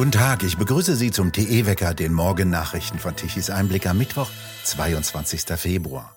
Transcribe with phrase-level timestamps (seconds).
[0.00, 4.30] Guten Tag, ich begrüße Sie zum TE-Wecker, den Morgennachrichten von Tichys Einblick am Mittwoch,
[4.64, 5.42] 22.
[5.58, 6.16] Februar.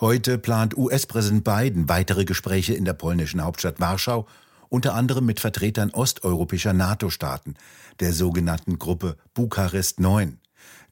[0.00, 4.26] Heute plant US-Präsident Biden weitere Gespräche in der polnischen Hauptstadt Warschau,
[4.68, 7.54] unter anderem mit Vertretern osteuropäischer NATO-Staaten,
[8.00, 10.38] der sogenannten Gruppe Bukarest 9.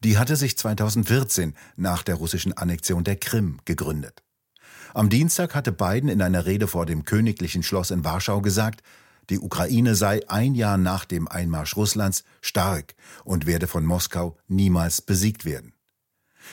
[0.03, 4.23] Die hatte sich 2014 nach der russischen Annexion der Krim gegründet.
[4.95, 8.83] Am Dienstag hatte Biden in einer Rede vor dem Königlichen Schloss in Warschau gesagt,
[9.31, 12.95] die Ukraine sei ein Jahr nach dem Einmarsch Russlands stark
[13.25, 15.75] und werde von Moskau niemals besiegt werden.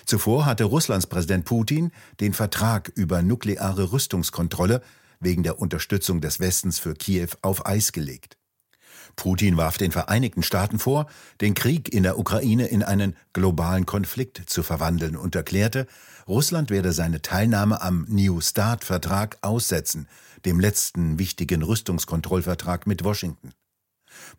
[0.05, 4.81] Zuvor hatte Russlands Präsident Putin den Vertrag über nukleare Rüstungskontrolle
[5.19, 8.38] wegen der Unterstützung des Westens für Kiew auf Eis gelegt.
[9.19, 11.05] Putin warf den Vereinigten Staaten vor,
[11.41, 15.87] den Krieg in der Ukraine in einen globalen Konflikt zu verwandeln und erklärte,
[16.25, 20.07] Russland werde seine Teilnahme am New START-Vertrag aussetzen,
[20.45, 23.51] dem letzten wichtigen Rüstungskontrollvertrag mit Washington.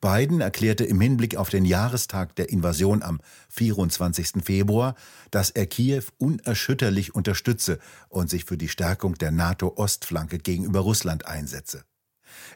[0.00, 4.42] Biden erklärte im Hinblick auf den Jahrestag der Invasion am 24.
[4.42, 4.94] Februar,
[5.30, 11.84] dass er Kiew unerschütterlich unterstütze und sich für die Stärkung der NATO-Ostflanke gegenüber Russland einsetze.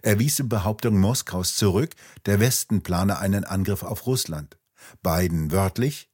[0.03, 1.95] Er wies die Behauptung Moskaus zurück,
[2.27, 4.59] der Westen plane einen Angriff auf Russland.
[5.03, 6.11] Biden wörtlich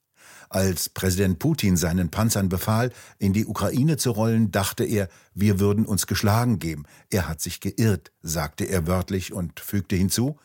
[0.50, 5.86] als Präsident Putin seinen Panzern befahl, in die Ukraine zu rollen, dachte er, wir würden
[5.86, 6.84] uns geschlagen geben.
[7.08, 10.38] Er hat sich geirrt, sagte er wörtlich und fügte hinzu,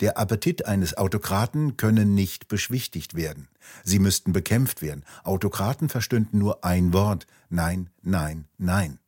[0.00, 3.48] der Appetit eines Autokraten könne nicht beschwichtigt werden.
[3.84, 5.04] Sie müssten bekämpft werden.
[5.22, 7.28] Autokraten verstünden nur ein Wort.
[7.48, 8.98] Nein, nein, nein.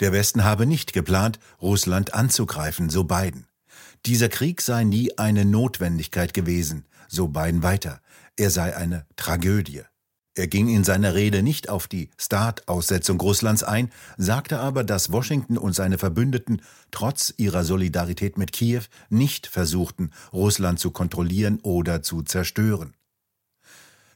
[0.00, 3.46] Der Westen habe nicht geplant, Russland anzugreifen, so Biden.
[4.06, 8.00] Dieser Krieg sei nie eine Notwendigkeit gewesen, so Biden weiter
[8.40, 9.82] er sei eine Tragödie.
[10.34, 15.58] Er ging in seiner Rede nicht auf die Start-Aussetzung Russlands ein, sagte aber, dass Washington
[15.58, 22.22] und seine Verbündeten trotz ihrer Solidarität mit Kiew nicht versuchten, Russland zu kontrollieren oder zu
[22.22, 22.94] zerstören.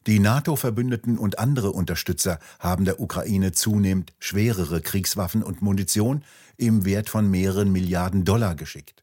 [0.06, 6.24] Die NATO-Verbündeten und andere Unterstützer haben der Ukraine zunehmend schwerere Kriegswaffen und Munition
[6.58, 9.02] im Wert von mehreren Milliarden Dollar geschickt.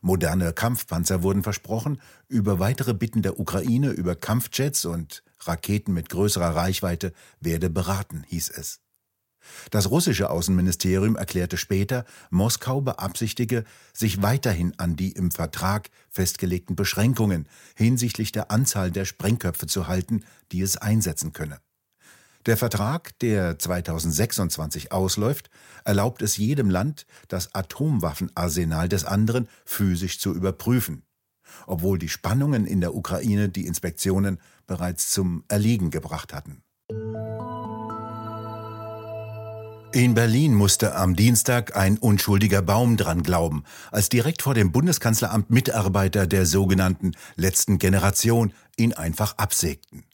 [0.00, 6.56] Moderne Kampfpanzer wurden versprochen, über weitere Bitten der Ukraine über Kampfjets und Raketen mit größerer
[6.56, 8.81] Reichweite werde beraten, hieß es.
[9.70, 17.48] Das russische Außenministerium erklärte später, Moskau beabsichtige, sich weiterhin an die im Vertrag festgelegten Beschränkungen
[17.76, 21.60] hinsichtlich der Anzahl der Sprengköpfe zu halten, die es einsetzen könne.
[22.46, 25.48] Der Vertrag, der 2026 ausläuft,
[25.84, 31.04] erlaubt es jedem Land, das Atomwaffenarsenal des anderen physisch zu überprüfen,
[31.68, 36.64] obwohl die Spannungen in der Ukraine die Inspektionen bereits zum Erliegen gebracht hatten.
[39.94, 45.50] In Berlin musste am Dienstag ein unschuldiger Baum dran glauben, als direkt vor dem Bundeskanzleramt
[45.50, 50.04] Mitarbeiter der sogenannten letzten Generation ihn einfach absägten.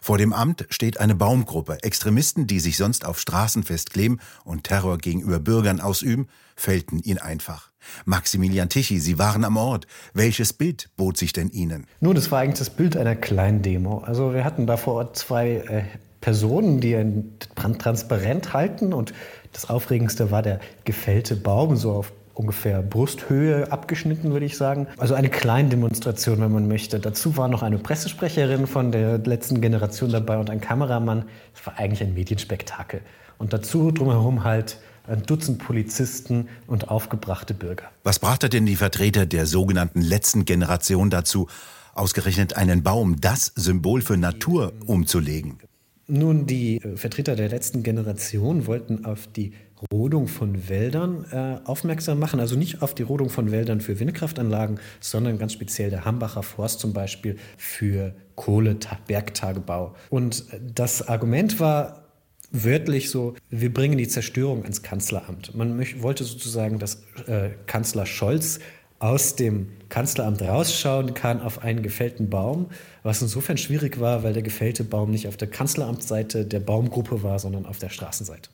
[0.00, 1.82] Vor dem Amt steht eine Baumgruppe.
[1.82, 7.72] Extremisten, die sich sonst auf Straßen festkleben und Terror gegenüber Bürgern ausüben, fällten ihn einfach.
[8.04, 9.88] Maximilian Tichy, Sie waren am Ort.
[10.14, 11.86] Welches Bild bot sich denn Ihnen?
[11.98, 13.98] Nun, das war eigentlich das Bild einer kleinen Demo.
[13.98, 15.84] Also wir hatten da vor Ort zwei äh,
[16.26, 19.14] Personen, die ein Transparent halten und
[19.52, 24.88] das Aufregendste war der gefällte Baum, so auf ungefähr Brusthöhe abgeschnitten, würde ich sagen.
[24.98, 26.98] Also eine kleine Demonstration, wenn man möchte.
[26.98, 31.26] Dazu war noch eine Pressesprecherin von der letzten Generation dabei und ein Kameramann.
[31.54, 33.02] Es war eigentlich ein Medienspektakel.
[33.38, 37.84] Und dazu drumherum halt ein Dutzend Polizisten und aufgebrachte Bürger.
[38.02, 41.46] Was brachte denn die Vertreter der sogenannten letzten Generation dazu,
[41.94, 45.60] ausgerechnet einen Baum, das Symbol für Natur, umzulegen?
[46.08, 49.52] Nun, die äh, Vertreter der letzten Generation wollten auf die
[49.92, 52.40] Rodung von Wäldern äh, aufmerksam machen.
[52.40, 56.80] Also nicht auf die Rodung von Wäldern für Windkraftanlagen, sondern ganz speziell der Hambacher Forst
[56.80, 59.94] zum Beispiel für Kohlebergtagebau.
[60.08, 62.06] Und das Argument war
[62.52, 65.54] wörtlich so, wir bringen die Zerstörung ans Kanzleramt.
[65.54, 68.60] Man wollte sozusagen, dass äh, Kanzler Scholz
[68.98, 72.66] aus dem Kanzleramt rausschauen kann auf einen gefällten Baum,
[73.02, 77.38] was insofern schwierig war, weil der gefällte Baum nicht auf der Kanzleramtsseite der Baumgruppe war,
[77.38, 78.50] sondern auf der Straßenseite.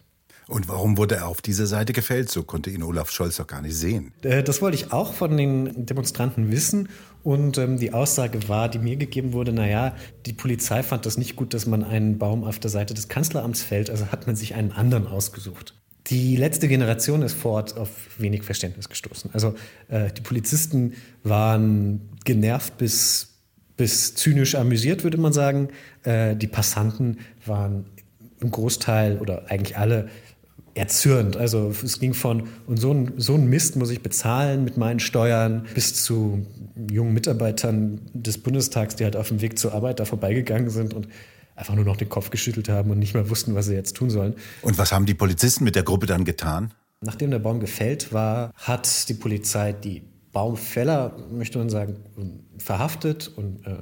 [0.49, 2.31] Und warum wurde er auf diese Seite gefällt?
[2.31, 4.12] So konnte ihn Olaf Scholz doch gar nicht sehen.
[4.23, 6.89] Äh, das wollte ich auch von den Demonstranten wissen.
[7.23, 9.94] Und ähm, die Aussage war, die mir gegeben wurde, naja,
[10.27, 13.62] die Polizei fand das nicht gut, dass man einen Baum auf der Seite des Kanzleramts
[13.62, 15.75] fällt, also hat man sich einen anderen ausgesucht.
[16.12, 17.88] Die letzte Generation ist vor Ort auf
[18.19, 19.31] wenig Verständnis gestoßen.
[19.32, 19.55] Also
[19.88, 20.93] äh, die Polizisten
[21.25, 23.38] waren genervt bis,
[23.79, 25.69] bis zynisch amüsiert, würde man sagen.
[26.03, 27.17] Äh, die Passanten
[27.47, 27.87] waren
[28.41, 30.11] im Großteil oder eigentlich alle
[30.75, 31.38] erzürnt.
[31.38, 35.00] Also es ging von, und so ein, so ein Mist muss ich bezahlen mit meinen
[35.00, 36.44] Steuern, bis zu
[36.91, 41.08] jungen Mitarbeitern des Bundestags, die halt auf dem Weg zur Arbeit da vorbeigegangen sind und
[41.55, 44.11] einfach nur noch den Kopf geschüttelt haben und nicht mehr wussten, was sie jetzt tun
[44.11, 44.35] sollen.
[44.63, 46.73] Und was haben die Polizisten mit der Gruppe dann getan?
[47.01, 50.03] Nachdem der Baum gefällt war, hat die Polizei die
[50.33, 51.97] Baumfäller, möchte man sagen,
[52.59, 53.77] verhaftet und äh,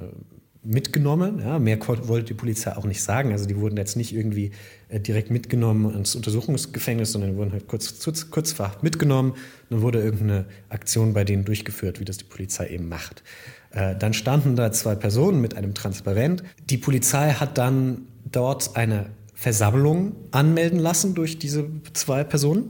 [0.63, 1.39] mitgenommen.
[1.39, 3.31] Ja, mehr wollte die Polizei auch nicht sagen.
[3.31, 4.51] Also die wurden jetzt nicht irgendwie
[4.99, 9.33] direkt mitgenommen ins Untersuchungsgefängnis, sondern wurden halt kurz, kurz, kurz mitgenommen.
[9.69, 13.23] Dann wurde irgendeine Aktion bei denen durchgeführt, wie das die Polizei eben macht.
[13.71, 16.43] Äh, dann standen da zwei Personen mit einem Transparent.
[16.69, 22.69] Die Polizei hat dann dort eine Versammlung anmelden lassen durch diese zwei Personen.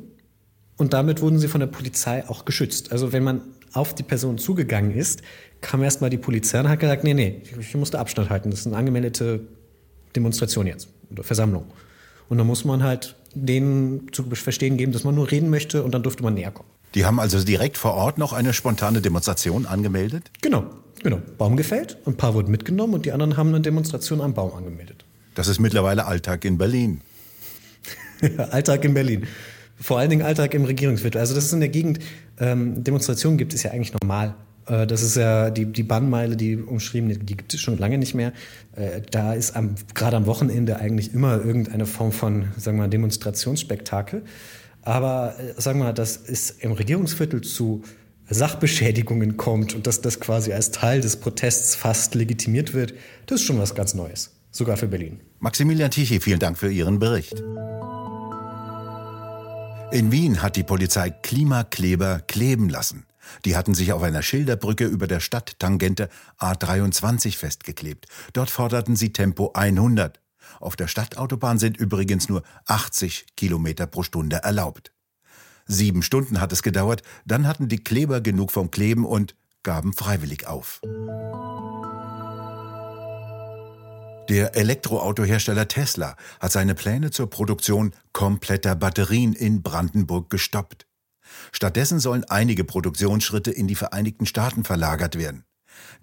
[0.78, 2.92] Und damit wurden sie von der Polizei auch geschützt.
[2.92, 3.42] Also wenn man
[3.74, 5.22] auf die Person zugegangen ist,
[5.62, 8.50] kam erstmal die Polizei und hat gesagt, nee, nee, ich musste Abstand halten.
[8.50, 9.42] Das ist eine angemeldete
[10.16, 11.66] Demonstration jetzt oder Versammlung.
[12.32, 15.92] Und dann muss man halt denen zu verstehen geben, dass man nur reden möchte und
[15.92, 16.70] dann durfte man näher kommen.
[16.96, 20.32] Die haben also direkt vor Ort noch eine spontane Demonstration angemeldet?
[20.40, 20.64] Genau,
[21.04, 21.20] genau.
[21.38, 25.04] Baum gefällt, ein paar wurden mitgenommen und die anderen haben eine Demonstration am Baum angemeldet.
[25.36, 27.02] Das ist mittlerweile Alltag in Berlin.
[28.38, 29.28] Alltag in Berlin.
[29.78, 31.20] Vor allen Dingen Alltag im Regierungsviertel.
[31.20, 32.00] Also das ist in der Gegend,
[32.40, 34.36] ähm, Demonstrationen gibt es ja eigentlich normal.
[34.68, 38.14] Äh, das ist ja die, die Bannmeile, die umschriebene, die gibt es schon lange nicht
[38.14, 38.34] mehr.
[38.76, 42.90] Äh, da ist am, gerade am Wochenende eigentlich immer irgendeine Form von, sagen wir mal,
[42.90, 44.24] Demonstrationsspektakel.
[44.82, 47.84] Aber äh, sagen wir mal, dass es im Regierungsviertel zu
[48.30, 52.94] Sachbeschädigungen kommt und dass das quasi als Teil des Protests fast legitimiert wird,
[53.26, 54.32] das ist schon was ganz Neues.
[54.52, 55.20] Sogar für Berlin.
[55.40, 57.42] Maximilian Tichy, vielen Dank für Ihren Bericht.
[59.92, 63.06] In Wien hat die Polizei Klimakleber kleben lassen.
[63.46, 66.10] Die hatten sich auf einer Schilderbrücke über der Stadttangente
[66.40, 68.08] A23 festgeklebt.
[68.34, 70.20] Dort forderten sie Tempo 100.
[70.60, 74.92] Auf der Stadtautobahn sind übrigens nur 80 Kilometer pro Stunde erlaubt.
[75.66, 80.48] Sieben Stunden hat es gedauert, dann hatten die Kleber genug vom Kleben und gaben freiwillig
[80.48, 80.82] auf.
[84.30, 90.88] Der Elektroautohersteller Tesla hat seine Pläne zur Produktion kompletter Batterien in Brandenburg gestoppt.
[91.52, 95.46] Stattdessen sollen einige Produktionsschritte in die Vereinigten Staaten verlagert werden.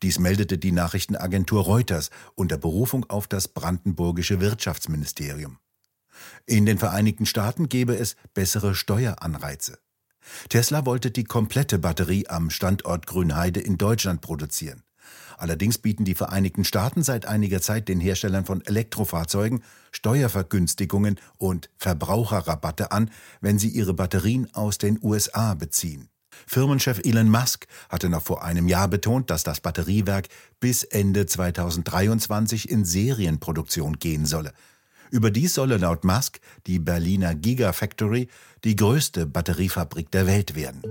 [0.03, 5.59] Dies meldete die Nachrichtenagentur Reuters unter Berufung auf das brandenburgische Wirtschaftsministerium.
[6.47, 9.79] In den Vereinigten Staaten gebe es bessere Steueranreize.
[10.49, 14.83] Tesla wollte die komplette Batterie am Standort Grünheide in Deutschland produzieren.
[15.37, 19.63] Allerdings bieten die Vereinigten Staaten seit einiger Zeit den Herstellern von Elektrofahrzeugen
[19.93, 23.11] Steuervergünstigungen und Verbraucherrabatte an,
[23.41, 26.09] wenn sie ihre Batterien aus den USA beziehen.
[26.47, 30.29] Firmenchef Elon Musk hatte noch vor einem Jahr betont, dass das Batteriewerk
[30.61, 34.53] bis Ende 2023 in Serienproduktion gehen solle.
[35.11, 38.29] Überdies solle laut Musk die Berliner Gigafactory
[38.65, 40.83] die größte Batteriefabrik der Welt werden.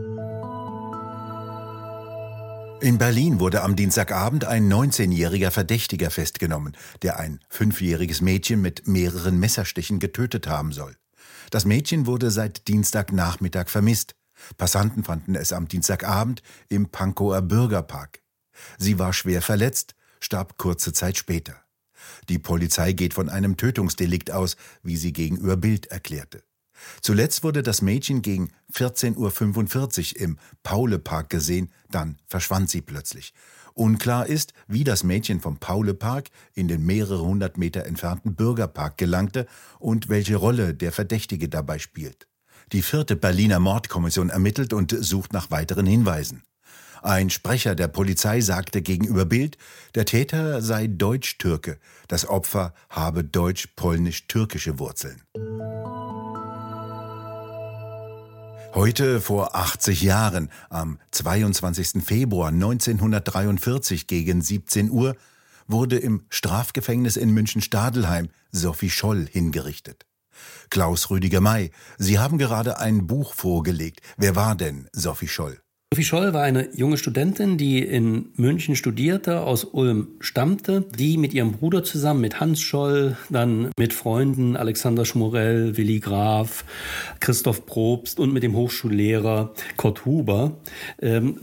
[2.79, 9.39] In Berlin wurde am Dienstagabend ein 19-jähriger Verdächtiger festgenommen, der ein fünfjähriges Mädchen mit mehreren
[9.39, 10.95] Messerstichen getötet haben soll.
[11.50, 14.15] Das Mädchen wurde seit Dienstagnachmittag vermisst.
[14.57, 18.21] Passanten fanden es am Dienstagabend im Pankower Bürgerpark.
[18.77, 21.56] Sie war schwer verletzt, starb kurze Zeit später.
[22.30, 26.44] Die Polizei geht von einem Tötungsdelikt aus, wie sie gegenüber Bild erklärte.
[27.01, 33.33] Zuletzt wurde das Mädchen gegen 14.45 Uhr im Paulepark gesehen, dann verschwand sie plötzlich.
[33.73, 39.45] Unklar ist, wie das Mädchen vom Paulepark in den mehrere hundert Meter entfernten Bürgerpark gelangte
[39.80, 42.28] und welche Rolle der Verdächtige dabei spielt.
[42.71, 46.44] Die vierte Berliner Mordkommission ermittelt und sucht nach weiteren Hinweisen.
[47.04, 49.57] Ein Sprecher der Polizei sagte gegenüber Bild,
[49.95, 55.21] der Täter sei Deutsch-Türke, das Opfer habe deutsch-polnisch-türkische Wurzeln.
[58.77, 62.03] Heute vor 80 Jahren, am 22.
[62.05, 65.15] Februar 1943 gegen 17 Uhr,
[65.65, 70.05] wurde im Strafgefängnis in München-Stadelheim Sophie Scholl hingerichtet.
[70.69, 74.01] Klaus Rüdiger May, Sie haben gerade ein Buch vorgelegt.
[74.15, 75.59] Wer war denn Sophie Scholl?
[75.94, 81.33] Sophie Scholl war eine junge Studentin, die in München studierte, aus Ulm stammte, die mit
[81.33, 86.65] ihrem Bruder zusammen, mit Hans Scholl, dann mit Freunden Alexander Schmorell, Willi Graf,
[87.21, 90.57] Christoph Probst und mit dem Hochschullehrer Kurt Huber
[91.01, 91.39] ähm,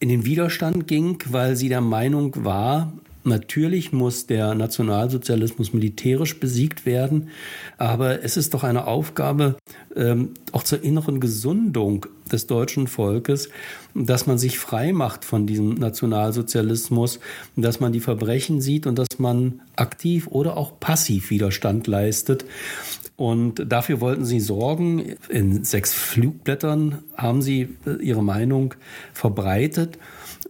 [0.00, 2.94] in den Widerstand ging, weil sie der Meinung war,
[3.24, 7.28] Natürlich muss der Nationalsozialismus militärisch besiegt werden,
[7.78, 9.56] aber es ist doch eine Aufgabe,
[9.96, 13.48] ähm, auch zur inneren Gesundung des deutschen Volkes,
[13.94, 17.20] dass man sich frei macht von diesem Nationalsozialismus,
[17.56, 22.44] dass man die Verbrechen sieht und dass man aktiv oder auch passiv Widerstand leistet.
[23.16, 25.16] Und dafür wollten sie sorgen.
[25.28, 27.68] In sechs Flugblättern haben sie
[28.00, 28.74] ihre Meinung
[29.12, 29.98] verbreitet.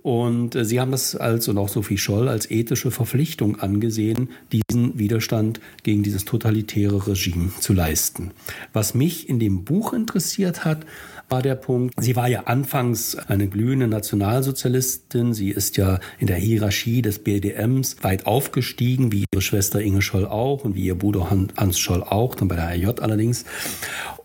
[0.03, 4.99] Und äh, sie haben das als, und auch Sophie Scholl, als ethische Verpflichtung angesehen, diesen
[4.99, 8.33] Widerstand gegen dieses totalitäre Regime zu leisten.
[8.73, 10.85] Was mich in dem Buch interessiert hat,
[11.29, 11.95] war der Punkt.
[11.99, 15.33] Sie war ja anfangs eine glühende Nationalsozialistin.
[15.33, 20.27] Sie ist ja in der Hierarchie des BDMs weit aufgestiegen, wie ihre Schwester Inge Scholl
[20.27, 23.45] auch und wie ihr Bruder Hans Scholl auch, dann bei der RJ allerdings.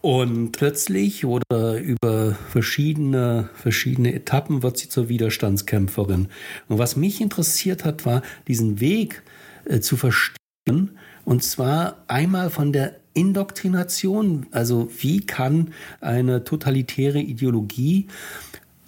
[0.08, 6.30] Und plötzlich oder über verschiedene, verschiedene Etappen wird sie zur Widerstandskämpferin.
[6.70, 9.22] Und was mich interessiert hat, war diesen Weg
[9.66, 10.92] äh, zu verstehen.
[11.26, 14.46] Und zwar einmal von der Indoktrination.
[14.52, 18.08] Also wie kann eine totalitäre Ideologie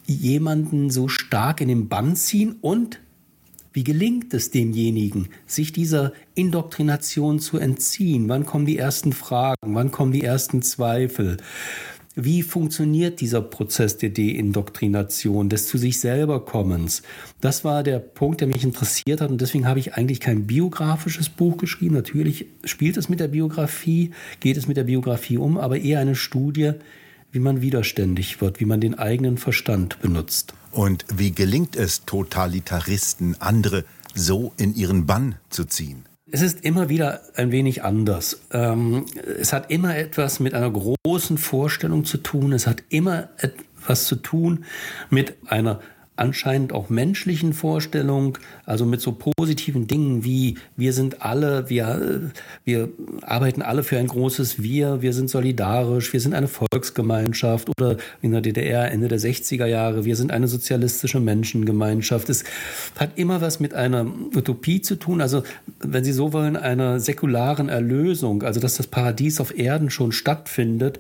[0.05, 3.01] jemanden so stark in den Bann ziehen und
[3.79, 8.27] wie gelingt es demjenigen, sich dieser Indoktrination zu entziehen?
[8.27, 9.55] Wann kommen die ersten Fragen?
[9.73, 11.37] Wann kommen die ersten Zweifel?
[12.13, 17.03] Wie funktioniert dieser Prozess der Deindoktrination, des zu sich selber Kommens?
[17.39, 21.29] Das war der Punkt, der mich interessiert hat und deswegen habe ich eigentlich kein biografisches
[21.29, 21.95] Buch geschrieben.
[21.95, 26.15] Natürlich spielt es mit der Biografie, geht es mit der Biografie um, aber eher eine
[26.15, 26.73] Studie,
[27.31, 30.53] wie man widerständig wird, wie man den eigenen Verstand benutzt.
[30.71, 36.05] Und wie gelingt es Totalitaristen, andere so in ihren Bann zu ziehen?
[36.31, 38.39] Es ist immer wieder ein wenig anders.
[38.51, 39.05] Ähm,
[39.39, 42.53] es hat immer etwas mit einer großen Vorstellung zu tun.
[42.53, 44.65] Es hat immer etwas zu tun
[45.09, 45.79] mit einer
[46.19, 52.31] anscheinend auch menschlichen Vorstellung, also mit so positiven Dingen wie wir sind alle, wir,
[52.65, 52.89] wir
[53.21, 58.31] arbeiten alle für ein großes Wir, wir sind solidarisch, wir sind eine Volksgemeinschaft oder in
[58.31, 62.29] der DDR Ende der 60er Jahre, wir sind eine sozialistische Menschengemeinschaft.
[62.29, 62.43] Es
[62.97, 65.43] hat immer was mit einer Utopie zu tun, also
[65.79, 70.99] wenn Sie so wollen, einer säkularen Erlösung, also dass das Paradies auf Erden schon stattfindet.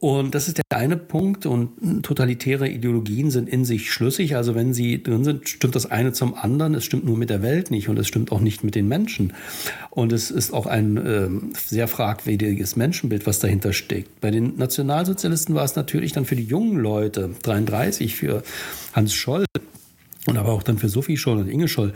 [0.00, 4.33] Und das ist der eine Punkt und totalitäre Ideologien sind in sich schlüssig.
[4.34, 6.74] Also wenn sie drin sind, stimmt das eine zum anderen.
[6.74, 9.32] Es stimmt nur mit der Welt nicht und es stimmt auch nicht mit den Menschen.
[9.90, 14.20] Und es ist auch ein äh, sehr fragwürdiges Menschenbild, was dahinter steckt.
[14.20, 18.42] Bei den Nationalsozialisten war es natürlich dann für die jungen Leute, 33, für
[18.92, 19.44] Hans Scholl,
[20.26, 21.92] und aber auch dann für Sophie Scholl und Inge Scholl.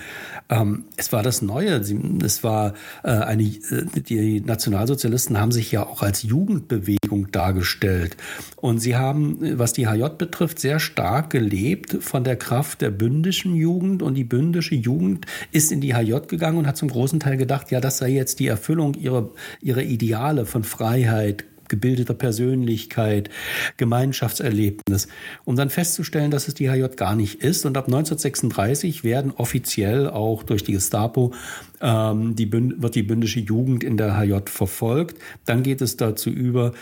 [0.51, 1.81] Ähm, es war das Neue.
[2.23, 8.17] Es war äh, eine, äh, die Nationalsozialisten haben sich ja auch als Jugendbewegung dargestellt.
[8.57, 13.55] Und sie haben, was die HJ betrifft, sehr stark gelebt von der Kraft der bündischen
[13.55, 14.03] Jugend.
[14.03, 17.71] Und die bündische Jugend ist in die HJ gegangen und hat zum großen Teil gedacht,
[17.71, 19.31] ja, das sei jetzt die Erfüllung ihrer,
[19.63, 23.31] ihrer Ideale von Freiheit, gebildeter Persönlichkeit,
[23.77, 25.09] Gemeinschaftserlebnis,
[25.45, 27.67] um dann festzustellen, dass es die HJ gar nicht ist.
[27.67, 31.33] Und ab 1936 werden offiziell auch durch die Gestapo
[31.81, 35.17] ähm, die wird die bündische Jugend in der HJ verfolgt.
[35.45, 36.73] Dann geht es dazu über,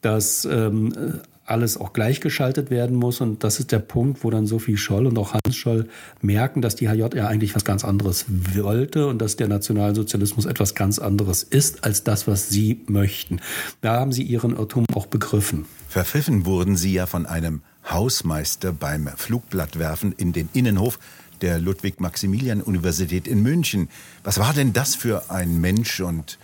[0.00, 3.20] dass ähm, alles auch gleichgeschaltet werden muss.
[3.20, 5.88] Und das ist der Punkt, wo dann Sophie Scholl und auch Hans Scholl
[6.22, 10.74] merken, dass die HJ ja eigentlich was ganz anderes wollte und dass der Nationalsozialismus etwas
[10.74, 13.40] ganz anderes ist als das, was sie möchten.
[13.80, 15.66] Da haben sie ihren Irrtum auch begriffen.
[15.88, 20.98] Verpfiffen wurden sie ja von einem Hausmeister beim Flugblattwerfen in den Innenhof
[21.40, 23.88] der Ludwig-Maximilian-Universität in München.
[24.22, 26.38] Was war denn das für ein Mensch und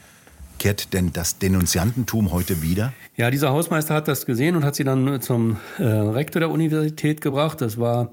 [0.60, 2.92] Kehrt denn das Denunziantentum heute wieder?
[3.16, 7.22] Ja, dieser Hausmeister hat das gesehen und hat sie dann zum äh, Rektor der Universität
[7.22, 7.62] gebracht.
[7.62, 8.10] Das war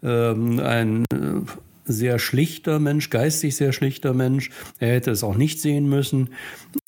[0.00, 1.40] ähm, ein äh,
[1.84, 4.50] sehr schlichter Mensch, geistig sehr schlichter Mensch.
[4.78, 6.30] Er hätte es auch nicht sehen müssen.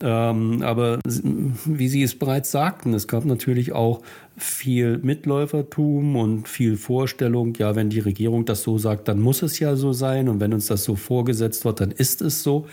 [0.00, 4.02] Ähm, aber wie Sie es bereits sagten, es gab natürlich auch
[4.42, 9.58] viel Mitläufertum und viel Vorstellung, ja, wenn die Regierung das so sagt, dann muss es
[9.58, 12.66] ja so sein und wenn uns das so vorgesetzt wird, dann ist es so.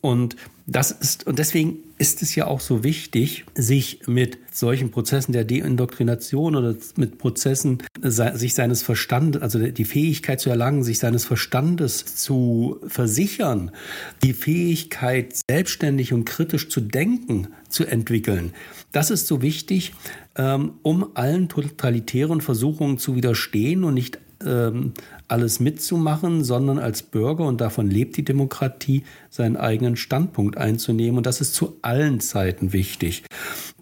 [0.00, 5.32] Und das ist, und deswegen ist es ja auch so wichtig, sich mit solchen Prozessen
[5.32, 11.24] der Deindoktrination oder mit Prozessen sich seines Verstandes, also die Fähigkeit zu erlangen, sich seines
[11.24, 13.72] Verstandes zu versichern,
[14.22, 18.52] die Fähigkeit, selbstständig und kritisch zu denken, zu entwickeln.
[18.92, 19.92] Das ist so wichtig,
[20.36, 24.92] ähm, um allen totalitären Versuchungen zu widerstehen und nicht ähm,
[25.28, 31.18] alles mitzumachen, sondern als Bürger, und davon lebt die Demokratie, seinen eigenen Standpunkt einzunehmen.
[31.18, 33.22] Und das ist zu allen Zeiten wichtig.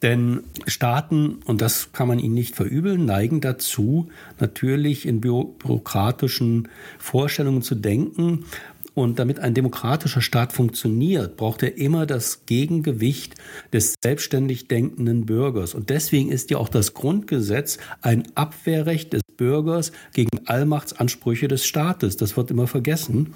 [0.02, 4.08] Denn Staaten, und das kann man ihnen nicht verübeln, neigen dazu,
[4.40, 6.68] natürlich in bürokratischen
[6.98, 8.44] Vorstellungen zu denken
[8.98, 13.36] Und damit ein demokratischer Staat funktioniert, braucht er immer das Gegengewicht
[13.72, 15.74] des selbstständig denkenden Bürgers.
[15.74, 22.16] Und deswegen ist ja auch das Grundgesetz ein Abwehrrecht des Bürgers gegen Allmachtsansprüche des Staates.
[22.16, 23.34] Das wird immer vergessen.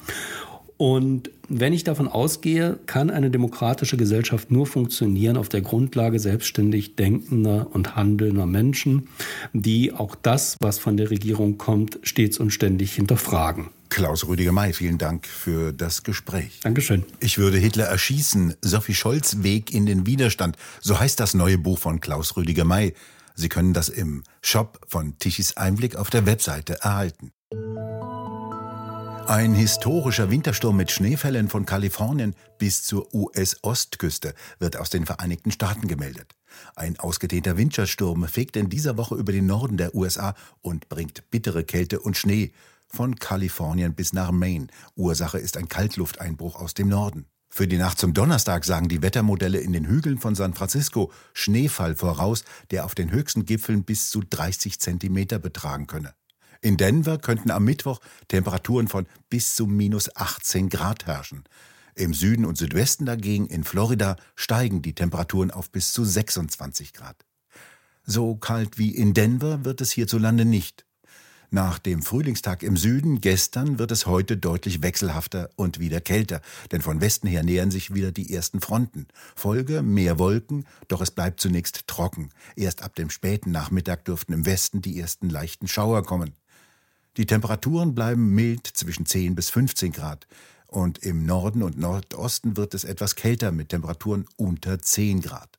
[0.78, 6.96] Und wenn ich davon ausgehe, kann eine demokratische Gesellschaft nur funktionieren auf der Grundlage selbstständig
[6.96, 9.06] denkender und handelnder Menschen,
[9.52, 13.68] die auch das, was von der Regierung kommt, stets und ständig hinterfragen.
[13.92, 16.60] Klaus Rüdiger May, vielen Dank für das Gespräch.
[16.62, 17.04] Dankeschön.
[17.20, 18.54] Ich würde Hitler erschießen.
[18.62, 20.56] Sophie Scholz Weg in den Widerstand.
[20.80, 22.94] So heißt das neue Buch von Klaus Rüdiger May.
[23.34, 27.32] Sie können das im Shop von Tichys Einblick auf der Webseite erhalten.
[29.26, 35.86] Ein historischer Wintersturm mit Schneefällen von Kalifornien bis zur US-Ostküste wird aus den Vereinigten Staaten
[35.86, 36.34] gemeldet.
[36.76, 41.64] Ein ausgedehnter Wintersturm fegt in dieser Woche über den Norden der USA und bringt bittere
[41.64, 42.52] Kälte und Schnee
[42.94, 44.68] von Kalifornien bis nach Maine.
[44.94, 47.26] Ursache ist ein Kaltlufteinbruch aus dem Norden.
[47.48, 51.94] Für die Nacht zum Donnerstag sagen die Wettermodelle in den Hügeln von San Francisco Schneefall
[51.94, 56.14] voraus, der auf den höchsten Gipfeln bis zu 30 Zentimeter betragen könne.
[56.62, 61.44] In Denver könnten am Mittwoch Temperaturen von bis zu minus 18 Grad herrschen.
[61.94, 67.26] Im Süden und Südwesten dagegen in Florida steigen die Temperaturen auf bis zu 26 Grad.
[68.04, 70.86] So kalt wie in Denver wird es hierzulande nicht.
[71.54, 76.40] Nach dem Frühlingstag im Süden gestern wird es heute deutlich wechselhafter und wieder kälter,
[76.70, 79.06] denn von Westen her nähern sich wieder die ersten Fronten.
[79.36, 82.30] Folge mehr Wolken, doch es bleibt zunächst trocken.
[82.56, 86.32] Erst ab dem späten Nachmittag dürften im Westen die ersten leichten Schauer kommen.
[87.18, 90.26] Die Temperaturen bleiben mild zwischen 10 bis 15 Grad.
[90.68, 95.58] Und im Norden und Nordosten wird es etwas kälter mit Temperaturen unter 10 Grad.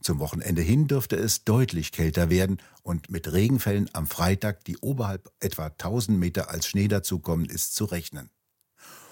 [0.00, 5.32] Zum Wochenende hin dürfte es deutlich kälter werden und mit Regenfällen am Freitag, die oberhalb
[5.40, 8.30] etwa 1000 Meter als Schnee dazukommen, ist zu rechnen.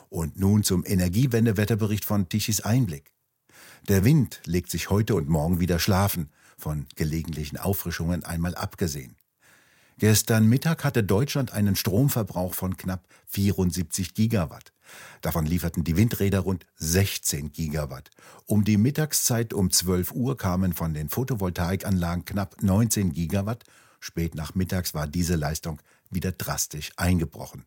[0.09, 3.13] Und nun zum Energiewendewetterbericht von Tichys Einblick.
[3.89, 9.17] Der Wind legt sich heute und morgen wieder schlafen, von gelegentlichen Auffrischungen einmal abgesehen.
[9.99, 14.73] Gestern Mittag hatte Deutschland einen Stromverbrauch von knapp 74 Gigawatt.
[15.21, 18.11] Davon lieferten die Windräder rund 16 Gigawatt.
[18.47, 23.65] Um die Mittagszeit um 12 Uhr kamen von den Photovoltaikanlagen knapp 19 Gigawatt.
[24.01, 27.65] Spät nachmittags war diese Leistung wieder drastisch eingebrochen.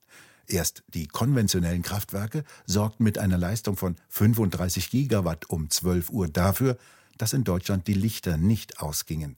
[0.48, 6.78] Erst die konventionellen Kraftwerke sorgten mit einer Leistung von 35 Gigawatt um 12 Uhr dafür,
[7.18, 9.38] dass in Deutschland die Lichter nicht ausgingen.